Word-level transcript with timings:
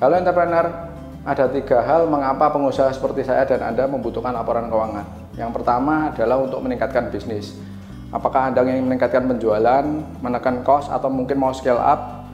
Halo 0.00 0.16
entrepreneur, 0.16 0.64
ada 1.28 1.44
tiga 1.52 1.84
hal 1.84 2.08
mengapa 2.08 2.48
pengusaha 2.48 2.88
seperti 2.88 3.20
saya 3.20 3.44
dan 3.44 3.60
Anda 3.60 3.84
membutuhkan 3.84 4.32
laporan 4.32 4.72
keuangan. 4.72 5.36
Yang 5.36 5.60
pertama 5.60 6.08
adalah 6.08 6.40
untuk 6.40 6.64
meningkatkan 6.64 7.12
bisnis. 7.12 7.52
Apakah 8.08 8.48
Anda 8.48 8.64
ingin 8.64 8.88
meningkatkan 8.88 9.28
penjualan, 9.28 9.84
menekan 10.24 10.64
cost, 10.64 10.88
atau 10.88 11.12
mungkin 11.12 11.36
mau 11.36 11.52
scale 11.52 11.76
up? 11.76 12.24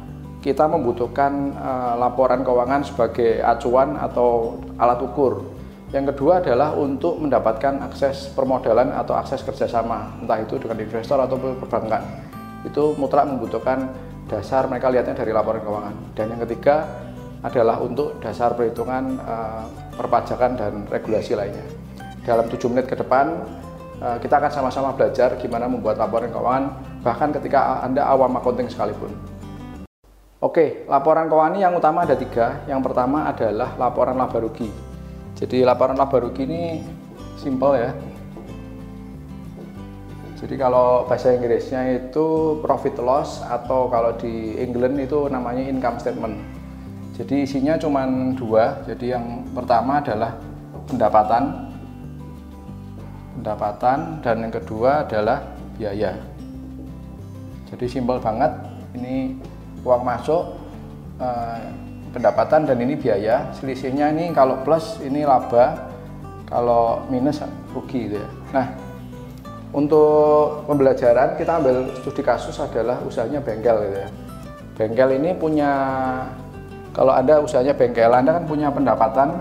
Kita 0.46 0.70
membutuhkan 0.70 1.58
uh, 1.58 1.98
laporan 1.98 2.46
keuangan 2.46 2.86
sebagai 2.86 3.42
acuan 3.42 3.98
atau 3.98 4.62
alat 4.78 5.02
ukur. 5.02 5.50
Yang 5.90 6.14
kedua 6.14 6.38
adalah 6.38 6.70
untuk 6.78 7.18
mendapatkan 7.18 7.82
akses 7.82 8.30
permodalan 8.30 8.94
atau 8.94 9.18
akses 9.18 9.42
kerjasama, 9.42 10.22
entah 10.22 10.38
itu 10.38 10.54
dengan 10.62 10.86
investor 10.86 11.18
atau 11.18 11.34
perbankan. 11.34 12.30
Itu 12.62 12.94
mutlak 12.94 13.26
membutuhkan 13.26 13.90
dasar 14.30 14.70
mereka 14.70 14.86
lihatnya 14.86 15.18
dari 15.18 15.34
laporan 15.34 15.66
keuangan. 15.66 15.94
Dan 16.14 16.30
yang 16.30 16.46
ketiga 16.46 17.05
adalah 17.44 17.80
untuk 17.82 18.16
dasar 18.22 18.56
perhitungan 18.56 19.20
uh, 19.20 19.64
perpajakan 19.96 20.56
dan 20.56 20.72
regulasi 20.88 21.36
lainnya. 21.36 21.64
Dalam 22.24 22.48
7 22.48 22.58
menit 22.72 22.86
ke 22.88 22.96
depan 22.96 23.44
uh, 24.00 24.16
kita 24.20 24.40
akan 24.40 24.50
sama-sama 24.52 24.92
belajar 24.96 25.36
gimana 25.36 25.68
membuat 25.68 26.00
laporan 26.00 26.32
keuangan 26.32 26.64
bahkan 27.04 27.30
ketika 27.30 27.84
Anda 27.86 28.02
awam 28.02 28.34
accounting 28.34 28.66
sekalipun. 28.66 29.14
Oke, 30.42 30.84
laporan 30.84 31.32
keuangan 31.32 31.56
yang 31.56 31.72
utama 31.72 32.04
ada 32.04 32.12
tiga. 32.12 32.60
Yang 32.68 32.92
pertama 32.92 33.24
adalah 33.30 33.72
laporan 33.80 34.20
laba 34.20 34.36
rugi. 34.36 34.68
Jadi 35.32 35.64
laporan 35.64 35.96
laba 35.96 36.16
rugi 36.20 36.44
ini 36.44 36.62
simple 37.40 37.72
ya. 37.78 37.90
Jadi 40.36 40.54
kalau 40.60 41.08
bahasa 41.08 41.32
Inggrisnya 41.32 41.96
itu 41.96 42.60
profit 42.60 43.00
loss 43.00 43.40
atau 43.48 43.88
kalau 43.88 44.12
di 44.20 44.60
England 44.60 45.00
itu 45.00 45.24
namanya 45.32 45.64
income 45.64 45.96
statement. 45.96 46.36
Jadi 47.16 47.48
isinya 47.48 47.80
cuma 47.80 48.04
dua. 48.36 48.84
Jadi 48.84 49.16
yang 49.16 49.48
pertama 49.56 50.04
adalah 50.04 50.36
pendapatan, 50.84 51.72
pendapatan, 53.40 53.98
dan 54.20 54.36
yang 54.44 54.52
kedua 54.52 55.08
adalah 55.08 55.40
biaya. 55.80 56.12
Jadi 57.72 57.84
simpel 57.88 58.20
banget. 58.20 58.52
Ini 58.92 59.32
uang 59.80 60.02
masuk, 60.04 60.60
eh, 61.20 61.64
pendapatan 62.12 62.68
dan 62.68 62.76
ini 62.84 62.96
biaya. 62.96 63.48
Selisihnya 63.56 64.12
ini 64.12 64.36
kalau 64.36 64.60
plus 64.60 65.00
ini 65.00 65.24
laba, 65.24 65.88
kalau 66.44 67.04
minus 67.08 67.40
rugi 67.72 68.12
gitu 68.12 68.20
ya. 68.20 68.28
Nah, 68.56 68.66
untuk 69.72 70.64
pembelajaran 70.64 71.36
kita 71.36 71.60
ambil 71.60 71.92
studi 72.00 72.22
kasus 72.24 72.56
adalah 72.60 73.00
usahanya 73.04 73.40
bengkel 73.44 73.76
gitu 73.84 73.98
ya. 74.04 74.08
Bengkel 74.76 75.20
ini 75.20 75.36
punya 75.36 75.72
kalau 76.96 77.12
Anda 77.12 77.44
usahanya 77.44 77.76
bengkel, 77.76 78.08
Anda 78.08 78.40
kan 78.40 78.48
punya 78.48 78.72
pendapatan 78.72 79.36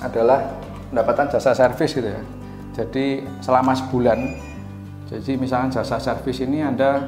adalah 0.00 0.40
pendapatan 0.88 1.28
jasa 1.28 1.52
servis 1.52 1.92
gitu 1.92 2.08
ya. 2.08 2.22
Jadi 2.72 3.20
selama 3.44 3.76
sebulan, 3.76 4.18
jadi 5.04 5.36
misalkan 5.36 5.68
jasa 5.68 6.00
servis 6.00 6.40
ini 6.40 6.64
Anda 6.64 7.04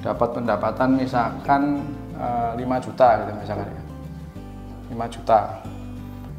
dapat 0.00 0.40
pendapatan 0.40 0.96
misalkan 0.96 1.84
e, 2.16 2.24
eh, 2.56 2.64
5 2.64 2.84
juta 2.88 3.08
gitu 3.20 3.30
misalkan 3.36 3.68
ya. 3.68 3.82
5 4.96 5.06
juta. 5.12 5.40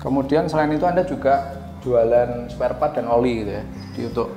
Kemudian 0.02 0.50
selain 0.50 0.74
itu 0.74 0.86
Anda 0.90 1.06
juga 1.06 1.62
jualan 1.86 2.50
spare 2.50 2.74
part 2.82 2.98
dan 2.98 3.06
oli 3.06 3.46
gitu 3.46 3.52
ya. 3.54 3.64
Jadi 3.94 4.02
untuk 4.10 4.30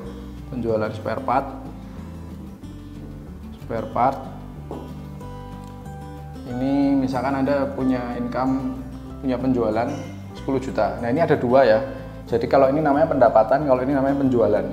penjualan 0.53 0.93
spare 0.93 1.25
part 1.25 1.47
spare 3.65 3.88
part 3.97 4.38
ini 6.48 6.97
misalkan 6.97 7.44
anda 7.44 7.69
punya 7.76 8.16
income 8.16 8.81
punya 9.20 9.36
penjualan 9.36 9.88
10 10.38 10.64
juta. 10.64 10.97
Nah 11.03 11.09
ini 11.12 11.20
ada 11.20 11.36
dua 11.36 11.60
ya. 11.66 11.78
Jadi 12.28 12.44
kalau 12.48 12.69
ini 12.72 12.81
namanya 12.81 13.09
pendapatan 13.09 13.69
kalau 13.69 13.81
ini 13.84 13.92
namanya 13.92 14.16
penjualan. 14.20 14.64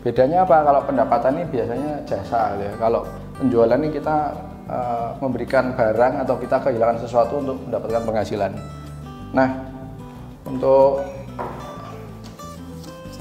Bedanya 0.00 0.46
apa? 0.46 0.56
Kalau 0.64 0.80
pendapatan 0.86 1.30
ini 1.40 1.44
biasanya 1.50 1.92
jasa 2.06 2.56
ya. 2.58 2.72
Kalau 2.78 3.06
penjualan 3.38 3.78
ini 3.78 3.90
kita 3.94 4.16
uh, 4.70 5.10
memberikan 5.18 5.74
barang 5.74 6.22
atau 6.26 6.34
kita 6.38 6.56
kehilangan 6.62 6.98
sesuatu 7.02 7.42
untuk 7.42 7.56
mendapatkan 7.66 8.02
penghasilan. 8.06 8.52
Nah 9.34 9.48
untuk 10.46 11.02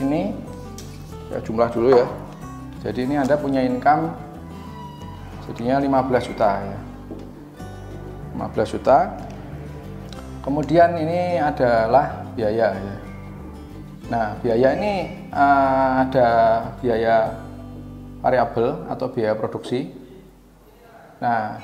ini 0.01 0.33
ya 1.33 1.39
jumlah 1.41 1.69
dulu 1.73 1.89
ya. 1.93 2.07
Jadi 2.79 3.05
ini 3.05 3.15
anda 3.19 3.35
punya 3.35 3.59
income 3.59 4.13
jadinya 5.49 5.81
15 5.81 6.29
juta 6.31 6.51
ya 6.63 6.88
15 8.39 8.79
juta. 8.79 9.19
Kemudian 10.39 10.95
ini 10.95 11.35
adalah 11.35 12.23
biaya 12.31 12.71
ya. 12.71 12.95
Nah 14.07 14.39
biaya 14.39 14.69
ini 14.79 14.93
uh, 15.35 16.07
ada 16.07 16.29
biaya 16.79 17.35
variabel 18.23 18.87
atau 18.87 19.11
biaya 19.11 19.35
produksi. 19.35 19.91
Nah 21.19 21.59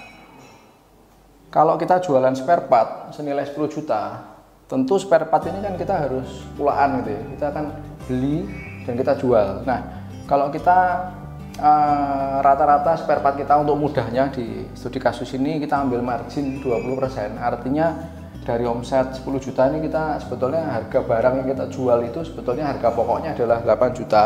kalau 1.48 1.80
kita 1.80 2.04
jualan 2.04 2.36
spare 2.36 2.68
part 2.68 3.16
senilai 3.16 3.48
10 3.48 3.72
juta 3.72 4.36
tentu 4.66 4.98
spare 4.98 5.30
part 5.30 5.46
ini 5.46 5.62
kan 5.62 5.78
kita 5.78 5.94
harus 5.96 6.44
pulaan 6.60 7.02
gitu 7.02 7.16
ya. 7.16 7.24
Kita 7.38 7.46
akan 7.54 7.66
beli 8.10 8.38
dan 8.86 8.94
kita 8.98 9.14
jual. 9.18 9.48
Nah, 9.66 9.80
kalau 10.26 10.50
kita 10.50 11.10
rata-rata 11.56 12.92
uh, 12.92 13.00
spare 13.00 13.24
part 13.24 13.40
kita 13.40 13.56
untuk 13.56 13.80
mudahnya 13.80 14.28
di 14.28 14.68
studi 14.76 15.00
kasus 15.00 15.32
ini 15.40 15.64
kita 15.64 15.88
ambil 15.88 16.04
margin 16.04 16.60
20%. 16.60 17.40
Artinya 17.40 17.96
dari 18.44 18.68
omset 18.68 19.24
10 19.24 19.26
juta 19.40 19.72
ini 19.72 19.88
kita 19.88 20.20
sebetulnya 20.20 20.68
harga 20.68 21.00
barang 21.02 21.34
yang 21.42 21.48
kita 21.56 21.66
jual 21.72 22.00
itu 22.04 22.20
sebetulnya 22.28 22.76
harga 22.76 22.92
pokoknya 22.92 23.40
adalah 23.40 23.64
8 23.64 23.98
juta. 23.98 24.24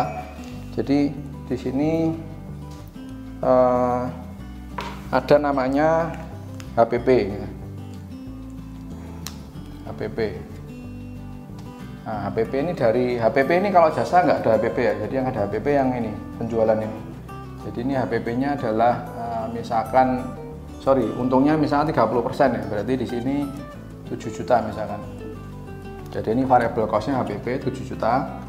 Jadi 0.74 1.00
di 1.46 1.56
sini 1.58 1.92
uh, 3.46 4.10
ada 5.14 5.36
namanya 5.38 6.14
HPP. 6.74 7.10
HPP. 9.86 10.20
Nah, 12.10 12.26
HPP 12.34 12.54
ini 12.58 12.74
dari 12.74 13.06
HPP 13.22 13.50
ini 13.62 13.70
kalau 13.70 13.94
jasa 13.94 14.26
nggak 14.26 14.42
ada 14.42 14.50
HPP 14.58 14.78
ya. 14.82 14.94
Jadi 15.06 15.14
yang 15.14 15.28
ada 15.30 15.46
HPP 15.46 15.68
yang 15.78 15.94
ini 15.94 16.10
penjualan 16.42 16.74
ini. 16.74 17.09
Jadi 17.70 17.86
ini 17.86 17.94
HPP-nya 17.94 18.58
adalah 18.58 18.94
uh, 19.14 19.46
misalkan 19.54 20.26
sorry, 20.82 21.06
untungnya 21.06 21.54
misalkan 21.54 21.94
30% 21.94 22.58
ya. 22.58 22.64
Berarti 22.66 22.94
di 22.98 23.06
sini 23.06 23.36
7 24.10 24.18
juta 24.18 24.66
misalkan. 24.66 24.98
Jadi 26.10 26.34
ini 26.34 26.50
variable 26.50 26.90
cost-nya 26.90 27.22
HPP 27.22 27.70
7 27.70 27.86
juta. 27.86 28.42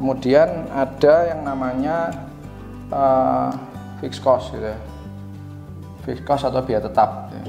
Kemudian 0.00 0.72
ada 0.72 1.28
yang 1.28 1.44
namanya 1.44 2.08
uh, 2.88 3.52
fixed 4.00 4.24
cost 4.24 4.56
gitu 4.56 4.64
ya. 4.64 4.80
Fixed 6.08 6.24
cost 6.24 6.48
atau 6.48 6.64
biaya 6.64 6.80
tetap. 6.80 7.28
Ya. 7.36 7.42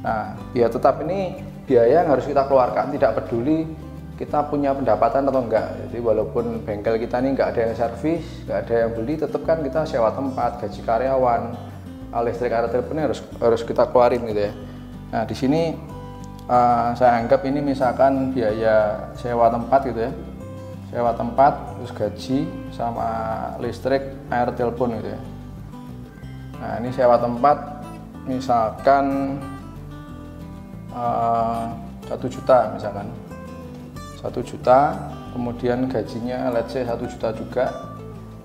Nah, 0.00 0.24
biaya 0.56 0.72
tetap 0.72 1.04
ini 1.04 1.44
biaya 1.68 2.00
yang 2.00 2.08
harus 2.08 2.24
kita 2.24 2.48
keluarkan 2.48 2.88
tidak 2.96 3.20
peduli 3.20 3.68
kita 4.16 4.48
punya 4.48 4.72
pendapatan 4.72 5.28
atau 5.28 5.44
enggak? 5.44 5.76
Jadi 5.86 5.98
walaupun 6.00 6.64
bengkel 6.64 6.96
kita 6.96 7.20
ini 7.20 7.36
enggak 7.36 7.52
ada 7.52 7.60
yang 7.68 7.74
servis 7.76 8.24
enggak 8.48 8.58
ada 8.64 8.74
yang 8.84 8.90
beli 8.96 9.14
tetap 9.20 9.42
kan 9.44 9.60
kita 9.60 9.84
sewa 9.84 10.10
tempat 10.10 10.60
gaji 10.64 10.80
karyawan. 10.82 11.42
Listrik 12.16 12.48
air 12.48 12.64
telepon 12.72 12.96
harus 12.96 13.20
harus 13.36 13.60
kita 13.60 13.92
keluarin 13.92 14.24
gitu 14.24 14.48
ya. 14.48 14.52
Nah 15.12 15.22
di 15.28 15.36
sini 15.36 15.76
uh, 16.48 16.96
saya 16.96 17.20
anggap 17.20 17.44
ini 17.44 17.60
misalkan 17.60 18.32
biaya 18.32 19.12
sewa 19.20 19.52
tempat 19.52 19.80
gitu 19.84 20.00
ya. 20.00 20.12
Sewa 20.88 21.12
tempat 21.12 21.76
terus 21.76 21.92
gaji 21.92 22.38
sama 22.72 23.08
listrik 23.60 24.16
air 24.32 24.48
telepon 24.56 24.96
gitu 24.96 25.12
ya. 25.12 25.20
Nah 26.56 26.72
ini 26.80 26.88
sewa 26.88 27.20
tempat 27.20 27.84
misalkan 28.24 29.36
uh, 30.96 31.68
satu 32.08 32.32
juta 32.32 32.72
misalkan 32.72 33.12
satu 34.16 34.40
juta 34.40 35.12
kemudian 35.36 35.84
gajinya 35.92 36.48
let's 36.48 36.72
say 36.72 36.82
satu 36.82 37.04
juta 37.04 37.30
juga. 37.36 37.66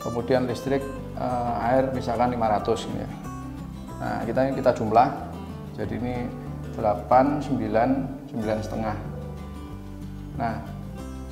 Kemudian 0.02 0.50
listrik 0.50 0.82
uh, 1.14 1.62
air 1.62 1.94
misalkan 1.94 2.34
500 2.34 2.90
ini 2.90 3.06
ya. 3.06 3.10
nah 4.02 4.20
kita 4.26 4.42
kita 4.58 4.72
jumlah. 4.74 5.08
Jadi 5.78 5.94
ini 6.02 6.16
8 6.74 7.46
9 7.46 8.34
9 8.34 8.66
setengah. 8.66 8.98
Nah 10.42 10.56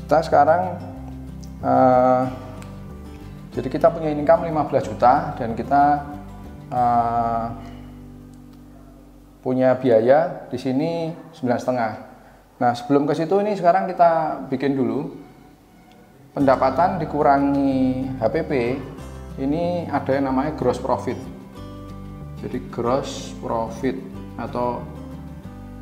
kita 0.05 0.17
sekarang 0.21 0.61
uh, 1.65 2.23
jadi 3.49 3.67
kita 3.67 3.89
punya 3.89 4.13
income 4.13 4.47
15 4.47 4.89
juta 4.93 5.33
dan 5.33 5.57
kita 5.57 5.83
uh, 6.69 7.45
punya 9.41 9.73
biaya 9.81 10.45
di 10.47 10.57
sini 10.61 11.09
9 11.33 11.57
setengah 11.57 12.08
Nah, 12.59 12.75
sebelum 12.75 13.07
ke 13.07 13.15
situ 13.15 13.39
ini 13.39 13.55
sekarang 13.55 13.87
kita 13.87 14.43
bikin 14.51 14.75
dulu 14.75 15.15
pendapatan 16.35 16.99
dikurangi 16.99 18.03
HPP. 18.19 18.51
Ini 19.39 19.87
ada 19.87 20.11
yang 20.11 20.27
namanya 20.27 20.51
gross 20.59 20.75
profit. 20.75 21.15
Jadi 22.43 22.59
gross 22.67 23.31
profit 23.39 23.95
atau 24.35 24.83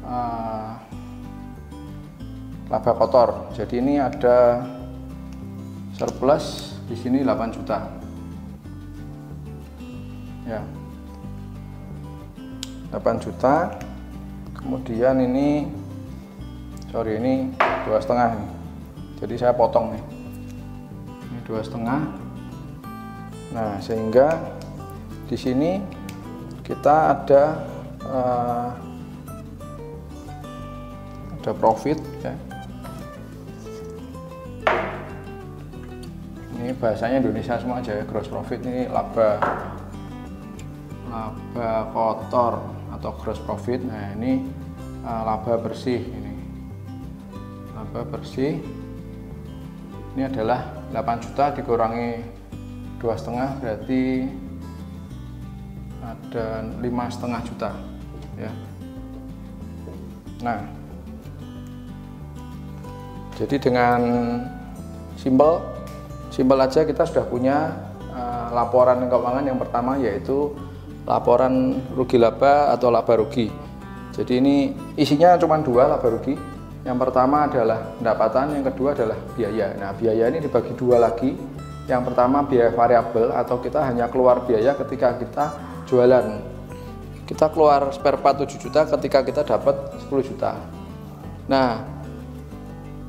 uh, 0.05 0.77
laba 2.69 2.91
kotor. 2.93 3.49
Jadi 3.57 3.81
ini 3.81 3.97
ada 3.97 4.61
surplus 5.97 6.77
di 6.85 6.93
sini 6.93 7.25
8 7.25 7.57
juta. 7.57 7.89
Ya. 10.45 10.61
8 12.93 13.25
juta. 13.25 13.73
Kemudian 14.53 15.25
ini 15.25 15.65
sorry 16.91 17.19
ini 17.19 17.51
dua 17.87 17.99
setengah 17.99 18.37
nih. 18.37 18.49
Jadi 19.17 19.33
saya 19.39 19.53
potong 19.53 19.95
nih. 19.95 20.03
Ini 21.27 21.39
dua 21.47 21.61
setengah. 21.65 22.01
Nah 23.55 23.79
sehingga 23.81 24.37
di 25.27 25.37
sini 25.39 25.83
kita 26.63 27.15
ada 27.15 27.43
uh, 28.03 28.69
ada 31.39 31.51
profit 31.55 31.99
ya. 32.23 32.35
Ini 36.57 36.73
bahasanya 36.75 37.23
Indonesia 37.23 37.55
semua 37.55 37.79
aja 37.79 37.95
ya, 37.95 38.03
gross 38.03 38.27
profit 38.27 38.59
ini 38.65 38.91
laba 38.91 39.39
laba 41.07 41.69
kotor 41.95 42.59
atau 42.91 43.11
gross 43.23 43.39
profit. 43.39 43.79
Nah, 43.87 44.11
ini 44.19 44.43
uh, 45.07 45.21
laba 45.23 45.55
bersih 45.55 46.03
ini. 46.03 46.26
Laba 47.77 48.01
bersih. 48.09 48.57
Ini 50.17 50.25
adalah 50.25 50.65
8 50.89 51.21
juta 51.21 51.53
dikurangi 51.53 52.25
dua 52.97 53.13
setengah 53.13 53.49
berarti 53.61 54.25
ada 56.01 56.65
lima 56.81 57.05
setengah 57.13 57.41
juta 57.45 57.69
ya. 58.33 58.51
Nah 60.41 60.59
jadi 63.37 63.55
dengan 63.61 64.01
simpel 65.13 65.61
simpel 66.33 66.57
aja 66.57 66.81
kita 66.81 67.05
sudah 67.05 67.25
punya 67.29 67.77
uh, 68.09 68.49
laporan 68.49 69.05
keuangan 69.05 69.45
yang 69.45 69.61
pertama 69.61 70.01
yaitu 70.01 70.57
laporan 71.05 71.77
rugi 71.93 72.17
laba 72.17 72.73
atau 72.73 72.89
laba 72.89 73.13
rugi. 73.21 73.53
Jadi 74.17 74.41
ini 74.41 74.73
isinya 74.97 75.37
cuma 75.37 75.61
dua 75.61 75.85
laba 75.85 76.09
rugi 76.09 76.56
yang 76.87 76.95
pertama 76.95 77.51
adalah 77.51 77.91
pendapatan 77.99 78.55
yang 78.55 78.65
kedua 78.71 78.95
adalah 78.95 79.19
biaya 79.35 79.75
nah 79.75 79.91
biaya 79.91 80.31
ini 80.31 80.39
dibagi 80.39 80.71
dua 80.79 81.03
lagi 81.03 81.35
yang 81.87 82.03
pertama 82.03 82.43
biaya 82.43 82.71
variabel 82.75 83.31
atau 83.31 83.63
kita 83.63 83.79
hanya 83.79 84.11
keluar 84.11 84.43
biaya 84.43 84.75
ketika 84.75 85.15
kita 85.15 85.45
jualan. 85.87 86.43
Kita 87.23 87.47
keluar 87.51 87.91
spare 87.95 88.19
part 88.19 88.43
7 88.43 88.59
juta 88.59 88.83
ketika 88.83 89.23
kita 89.23 89.41
dapat 89.47 89.95
10 90.07 90.23
juta. 90.23 90.59
Nah, 91.47 91.79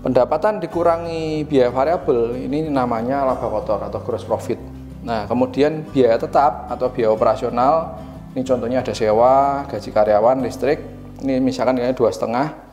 pendapatan 0.02 0.62
dikurangi 0.62 1.42
biaya 1.46 1.74
variabel 1.74 2.38
ini 2.38 2.70
namanya 2.70 3.26
laba 3.26 3.50
kotor 3.50 3.82
atau 3.82 3.98
gross 4.02 4.22
profit. 4.22 4.58
Nah, 5.02 5.26
kemudian 5.26 5.82
biaya 5.90 6.14
tetap 6.14 6.70
atau 6.70 6.86
biaya 6.90 7.10
operasional 7.10 7.98
ini 8.34 8.46
contohnya 8.46 8.78
ada 8.78 8.94
sewa, 8.94 9.66
gaji 9.66 9.90
karyawan, 9.90 10.38
listrik. 10.38 10.78
Ini 11.18 11.42
misalkan 11.42 11.82
ini 11.82 11.90
dua 11.98 12.14
setengah. 12.14 12.67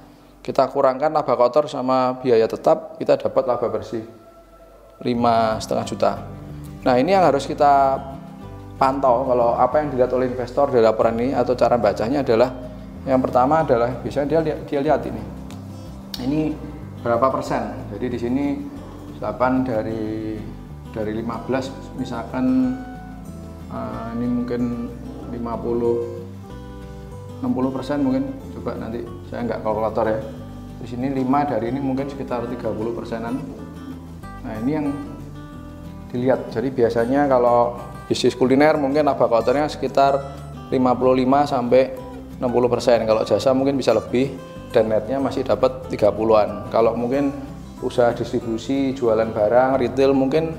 Kita 0.46 0.70
kurangkan 0.70 1.10
laba 1.10 1.34
kotor 1.34 1.66
sama 1.66 2.22
biaya 2.22 2.46
tetap, 2.46 3.02
kita 3.02 3.18
dapat 3.18 3.50
laba 3.50 3.66
bersih. 3.66 4.06
Lima 5.02 5.58
setengah 5.58 5.86
juta. 5.90 6.12
Nah 6.86 7.02
ini 7.02 7.18
yang 7.18 7.26
harus 7.26 7.50
kita 7.50 7.98
pantau 8.78 9.26
kalau 9.26 9.58
apa 9.58 9.82
yang 9.82 9.90
dilihat 9.90 10.14
oleh 10.14 10.30
investor 10.30 10.70
dari 10.70 10.86
laporan 10.86 11.18
ini 11.18 11.34
atau 11.34 11.58
cara 11.58 11.82
bacanya 11.82 12.22
adalah 12.22 12.54
yang 13.10 13.18
pertama 13.26 13.66
adalah 13.66 13.90
bisa 14.06 14.22
dia 14.22 14.38
lihat, 14.38 14.70
dia 14.70 14.86
lihat 14.86 15.02
ini. 15.10 15.24
Ini 16.22 16.54
berapa 17.02 17.26
persen? 17.34 17.90
Jadi 17.98 18.06
di 18.06 18.20
sini 18.22 18.46
8 19.18 19.66
dari 19.66 20.38
dari 20.94 21.12
15 21.26 21.98
misalkan 21.98 22.78
uh, 23.74 24.14
ini 24.14 24.28
mungkin 24.30 24.94
50 25.34 26.25
60 27.44 27.76
persen 27.76 27.98
mungkin 28.04 28.32
coba 28.56 28.80
nanti 28.80 29.04
saya 29.28 29.44
nggak 29.44 29.60
kalkulator 29.64 30.06
ya 30.08 30.20
di 30.80 30.88
sini 30.88 31.08
5 31.12 31.52
dari 31.52 31.66
ini 31.72 31.80
mungkin 31.82 32.08
sekitar 32.08 32.46
30 32.48 32.72
persenan 32.94 33.36
Nah 34.46 34.54
ini 34.62 34.72
yang 34.78 34.88
dilihat. 36.14 36.54
Jadi 36.54 36.70
biasanya 36.70 37.26
kalau 37.26 37.82
bisnis 38.06 38.38
kuliner 38.38 38.78
mungkin 38.78 39.10
laba 39.10 39.26
kotornya 39.26 39.66
sekitar 39.66 40.22
55 40.70 41.50
sampai 41.50 41.84
60 42.38 42.74
persen. 42.74 43.00
Kalau 43.10 43.22
jasa 43.26 43.50
mungkin 43.58 43.76
bisa 43.76 43.92
lebih 43.98 44.38
dan 44.70 44.94
netnya 44.94 45.18
masih 45.18 45.42
dapat 45.42 45.90
30-an. 45.90 46.70
Kalau 46.70 46.94
mungkin 46.94 47.34
usaha 47.82 48.14
distribusi, 48.14 48.94
jualan 48.94 49.34
barang, 49.34 49.82
retail 49.82 50.14
mungkin 50.14 50.54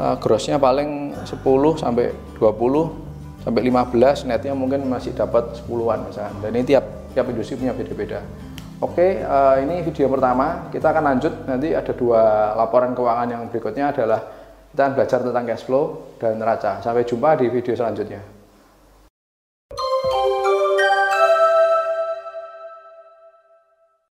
uh, 0.00 0.16
grossnya 0.16 0.56
paling 0.56 1.12
10 1.28 1.36
sampai 1.76 2.16
20 2.40 3.07
sampai 3.48 3.64
15 3.72 4.28
netnya 4.28 4.52
mungkin 4.52 4.84
masih 4.84 5.16
dapat 5.16 5.56
10-an 5.64 6.04
misalnya. 6.04 6.36
Dan 6.44 6.50
ini 6.52 6.64
tiap 6.68 6.84
tiap 7.16 7.24
industri 7.32 7.56
punya 7.56 7.72
beda-beda. 7.72 8.20
Oke, 8.84 9.24
uh, 9.24 9.56
ini 9.56 9.80
video 9.80 10.12
pertama. 10.12 10.68
Kita 10.68 10.92
akan 10.92 11.02
lanjut 11.16 11.32
nanti 11.48 11.72
ada 11.72 11.96
dua 11.96 12.52
laporan 12.54 12.92
keuangan 12.92 13.26
yang 13.32 13.42
berikutnya 13.48 13.96
adalah 13.96 14.20
kita 14.68 14.80
akan 14.84 14.92
belajar 14.92 15.18
tentang 15.24 15.44
cash 15.48 15.64
flow 15.64 16.14
dan 16.20 16.36
neraca. 16.36 16.84
Sampai 16.84 17.08
jumpa 17.08 17.40
di 17.40 17.48
video 17.48 17.72
selanjutnya. 17.72 18.37